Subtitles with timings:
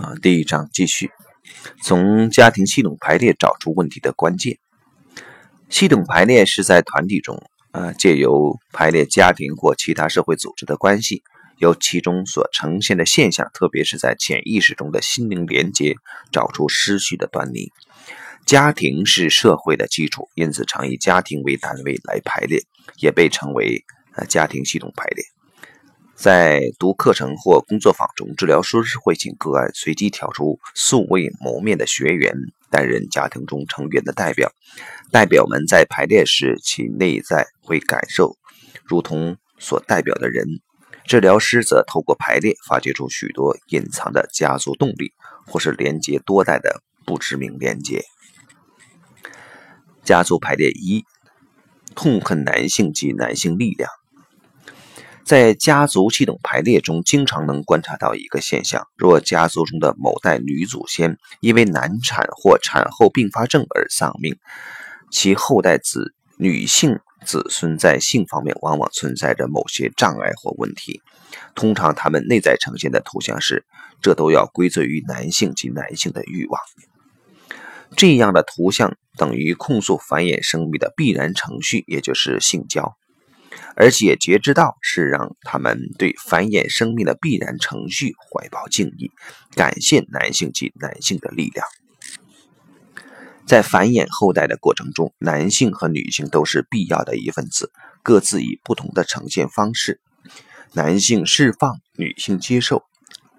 [0.00, 1.10] 啊，第一章继续，
[1.82, 4.58] 从家庭系统排列找出问题的关键。
[5.68, 7.42] 系统排列是在团体中，
[7.72, 11.22] 啊，借由排列家庭或其他社会组织的关系，
[11.58, 15.94] 由其中所呈现的现象，特别是在潜意识中的心灵连接，
[16.32, 17.70] 找出失序的端倪。
[18.46, 22.62] 家庭是社会的基础，因此常以家庭为单位来排列，
[23.00, 23.84] 也被称为
[24.16, 25.22] 呃家庭系统排列。
[26.20, 32.34] 在读课程或工作坊中，治疗师会请个案随机挑出素未谋面的学员
[32.70, 34.52] 担任家庭中成员的代表。
[35.10, 38.36] 代表们在排列时，其内在会感受
[38.84, 40.44] 如同所代表的人。
[41.06, 45.14] 治疗师则透过排列发掘出许多隐藏的家族动力，
[45.46, 48.04] 或是连接多代的不知名连接。
[50.04, 51.02] 家族排列一：
[51.94, 53.90] 痛恨男性及男性力量。
[55.30, 64.34] 在家族系统排列中，经常能观察到一个现象：若家族中的某代女祖先因为难产或产后并发症而丧命，
[65.12, 71.00] 其后代子女性子孙在性方面往往存在着某些障碍或问题。
[71.54, 73.64] 通常，他们内在呈现的图像是，
[74.02, 76.60] 这都要归罪于男性及男性的欲望。
[77.96, 82.96] 这样的图像等于控诉繁衍生命的必然程序，也就是性交。
[83.76, 89.10] 而且觉知到是让他们对繁衍生命的必然程序怀抱敬意，
[89.54, 91.66] 感谢男性及男性的力量。
[93.46, 100.00] 在繁衍后代的过程中，男性和女性都是必要的一份子，各自以不同的呈现方式。
[100.72, 102.84] 男性释放，女性接受，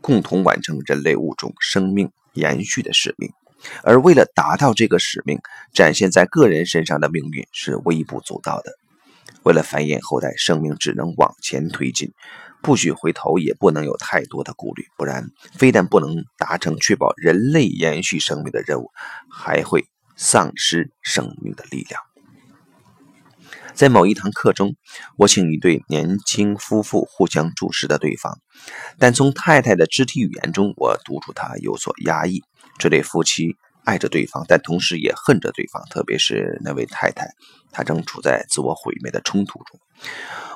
[0.00, 3.30] 共同完成人类物种生命延续的使命。
[3.84, 5.38] 而为了达到这个使命，
[5.72, 8.79] 展现在个人身上的命运是微不足道的。
[9.42, 12.12] 为了繁衍后代，生命只能往前推进，
[12.62, 18.90] 不许回头，也不能有太多的顾虑，不然非但不能达成确保人类延续生命的任务，
[19.30, 22.00] 还会丧失生命的力量。
[23.72, 24.74] 在某一堂课中，
[25.16, 28.38] 我请一对年轻夫妇互相注视着对方，
[28.98, 32.42] 但从太太的肢体语言中，我读出她有所压抑。
[32.78, 33.56] 这对夫妻。
[33.84, 35.82] 爱着对方，但同时也恨着对方。
[35.90, 37.28] 特别是那位太太，
[37.72, 39.80] 她正处在自我毁灭的冲突中。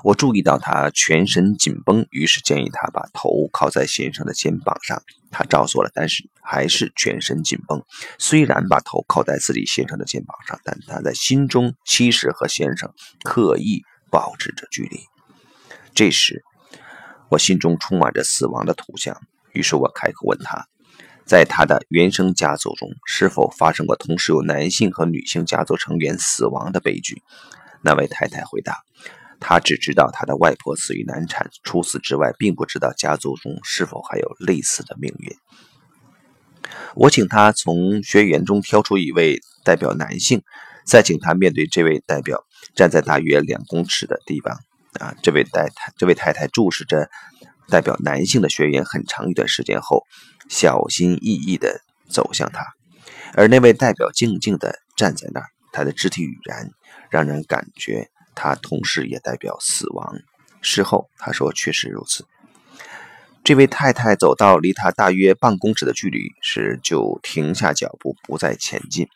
[0.03, 5.03] 我注意到她全身紧绷，于是建议她把头靠在先生的肩膀上。
[5.31, 7.83] 她照做了，但是还是全身紧绷。
[8.19, 12.93] 虽然把头靠在自己先生的肩膀上，但她在心中其实和先生
[13.25, 15.01] 刻意保持着距离。
[15.95, 16.43] 这时，
[17.31, 19.21] 我心中充满着死亡的图像，
[19.53, 20.67] 于是我开口问他。
[21.27, 27.23] 在他的原生家族中，是否发生过同时有男性和女性家族成员死亡的悲剧？
[27.83, 28.83] 那位太太回答
[29.41, 35.35] ：“她只知道她的外婆死于难产，除此之外，并不知道家族中是否还有类似的命运。”
[36.95, 40.43] 我请他从学员中挑出一位代表男性，
[40.87, 44.59] 再请他面对这位代表，站在大约两公尺的地方。
[45.01, 47.09] 啊，这位太太，这位太太注视着
[47.69, 50.05] 代表男性的学员很长一段时间后。
[50.49, 52.65] 小心翼翼地走向他，
[53.35, 55.47] 而那位代表静静地站在那儿。
[55.73, 56.71] 他的肢体语言
[57.11, 60.17] 让人感觉他同时也代表死亡。
[60.63, 62.25] 事后他说：“确实如此。”
[63.43, 69.09] 这位太太走到离他大约半公尺的距离时，就停下脚步，不再前进。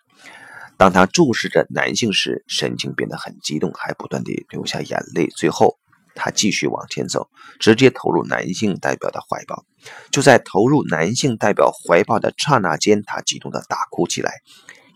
[0.77, 5.29] 当他注视着男性时，神情变得很激动，还不断地流下眼泪。
[5.29, 5.79] 最后。
[6.19, 7.31] 他继续往前走，
[7.61, 9.65] 直接投入男性代表的怀抱。
[10.11, 14.33] 就在投入男性代表怀抱的刹那间，他激动地大哭起来。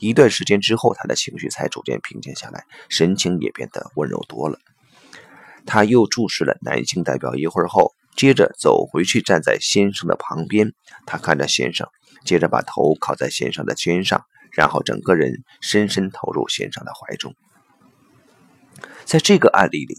[0.01, 4.59] 一段时间之后，他的情绪才逐渐平静下来，神情也变得温柔多了。
[5.65, 10.73] 他又注视了男性代表一会儿后，接着走回去，站在先生的旁边。
[11.07, 11.87] 他看着先生，
[12.25, 17.33] 接着把头靠在先生的肩上，然后整个人深深投入先生的怀中。
[19.05, 19.97] 在这个案例里。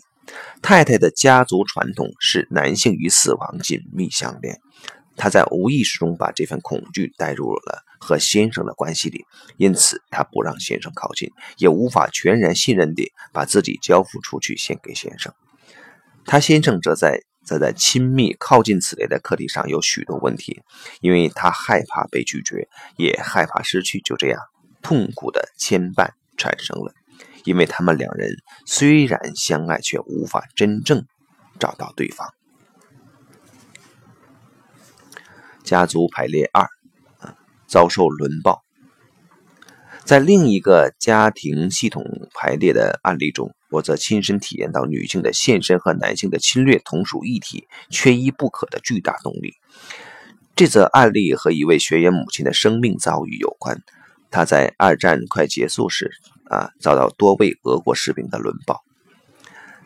[0.64, 4.58] 太太的家族传统是男性与死亡紧密相连，
[5.18, 9.26] 她在无意识中把这份恐惧带入了和先生的关系里，
[9.58, 15.34] 因此她不让先生靠近，也无法全然信任地把自己交付出去献给先生。
[16.26, 20.62] 他先生则在则在亲密靠近此类的课题上有许多问题，
[21.02, 24.40] 因为他害怕被拒绝，也害怕失去，就这样
[24.82, 26.08] 痛苦的牵绊
[26.38, 26.94] 产生了。
[27.44, 28.36] 因为他们两人
[28.66, 31.06] 虽然相爱，却无法真正
[31.60, 32.28] 找到对方。
[35.64, 36.68] 家族排列二，
[37.68, 38.64] 遭受轮暴。
[40.04, 42.04] 在另一个家庭系统
[42.34, 49.54] 排列的案例中，我则亲身体验到女性的献身和男性的侵略同属一体、缺一不可的巨大动力。
[50.56, 53.82] 这则案例和一位学员母亲的生命遭遇有关。
[54.30, 56.12] 她在二战快结束时，
[56.54, 58.84] 啊，遭到多位俄国士兵的轮暴。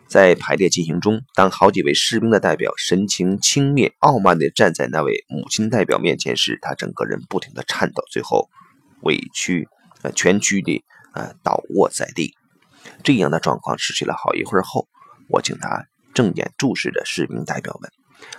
[0.06, 8.48] 在排列进行中，当好几位士兵的代表神情轻蔑、傲慢地站在那位母亲代表面前时，他整个人不停地颤抖，最后
[9.02, 9.68] 委屈、
[10.02, 10.84] 呃蜷曲地
[11.14, 12.34] 呃倒卧在地。
[13.02, 14.88] 这样的状况持续了好一会儿后，
[15.28, 17.90] 我请他正眼注视着士兵代表们。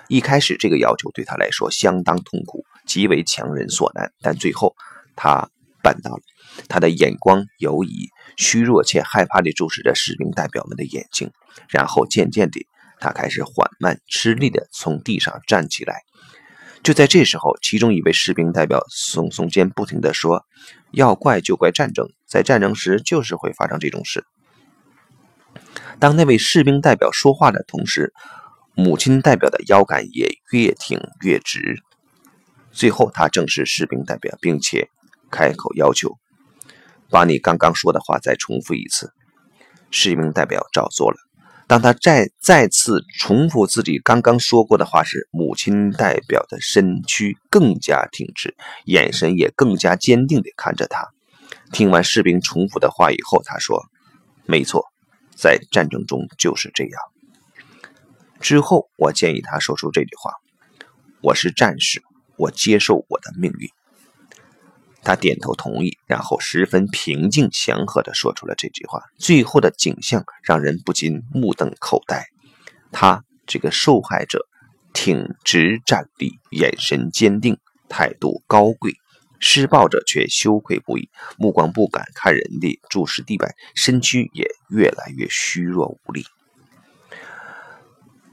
[0.08, 4.76] 一开始，这个要求对他来说相当痛苦，极为强人所难，但最后
[5.16, 5.50] 他
[5.84, 6.22] 办到了。
[6.68, 11.32] 他的眼光游移，虚弱且害怕地注视着士兵代表们的眼睛，
[11.70, 12.68] 然后渐渐地，
[13.00, 16.02] 他开始缓慢、吃力地从地上站起来。
[16.82, 20.46] 就在这时候，其中一位士兵代表耸耸肩，不停地说
[20.92, 24.24] ：“要怪就怪战争，在战争时就是会发生这种事。”
[26.00, 28.14] 当那位士兵代表说话的同时，
[28.76, 31.84] 母亲代表的腰杆也越挺越直。
[32.72, 34.90] 最后，他正是士兵代表，并且
[35.32, 36.18] 开口要求。
[37.10, 39.12] 把你刚刚说的话再重复一次。
[39.92, 41.18] 士兵代表照做了。
[41.66, 48.56] 当他再再次重复自己刚刚说过的话时，母亲代表的身躯更加挺直，
[48.86, 51.10] 眼神也更加坚定地看着他。
[51.72, 53.86] 听完士兵重复的话以后，他说
[54.46, 54.86] ：“没错，
[55.36, 57.02] 在战争中就是这样。”
[58.42, 60.34] 之后，我建议他说出这句话
[61.22, 62.02] ：“我是战士，
[62.36, 63.70] 我接受我的命运。”
[65.02, 69.02] 他点头同意，然后十分平静祥和地说出了这句话。
[69.18, 72.26] 最后的景象让人不禁目瞪口呆。
[72.92, 74.46] 他这个受害者
[74.94, 77.58] 挺直站立，眼神坚定，
[77.88, 78.92] 态度高贵；
[79.40, 86.26] 施暴者却羞愧不已，目光不敢看人地注视地板，身躯也越来越虚弱无力。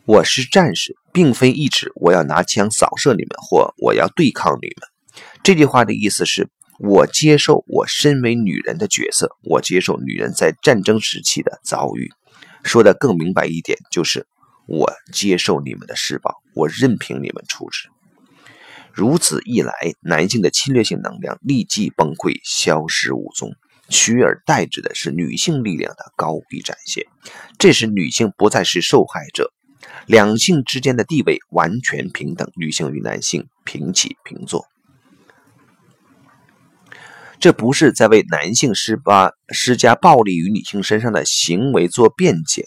[0.05, 5.23] 我是战士，并非意指我要拿枪扫射你们，或我要对抗你们。
[5.45, 6.51] 这句话的意思是。
[6.79, 12.11] 我接受我身为女人的角色，我接受女人在战争时期的遭遇。
[12.63, 14.27] 说的更明白一点，就是
[14.67, 17.89] 我接受你们的施暴，我任凭你们处置。
[18.93, 23.53] 如此一来，男性的侵略性能量立即崩溃，消失无踪，
[23.89, 27.05] 取而代之的是女性力量的高贵展现。
[27.59, 29.53] 这时，女性不再是受害者，
[30.07, 34.67] 两性之间的地位完全平等，女性与男性平起平坐。
[37.39, 42.67] 这不是在为男性施暴、施加暴力于女性身上的行为做辩解，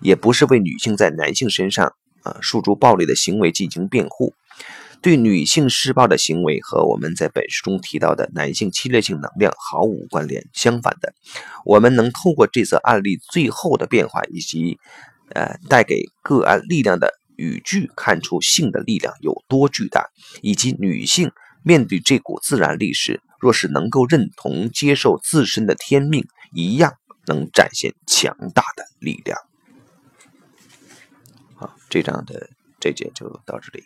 [0.00, 4.34] 也不是为女性在男性身上啊诉诸暴力的行为进行辩护。
[5.00, 10.44] 对女性施暴的行为和我们在本书中提到的男性侵略性能量毫无关联。
[10.52, 11.12] 相反的，
[11.64, 14.78] 我们能透过这则案例最后的变化以及
[15.34, 20.08] 呃带给个案力量的语句，看出性的力量有多巨大，
[20.40, 21.32] 以及女性
[21.64, 23.20] 面对这股自然力时。
[23.40, 26.94] 若是能够认同、接受自身的天命，一样
[27.26, 29.36] 能展现强大的力量。
[31.56, 33.84] 好，这章的这节就到这里。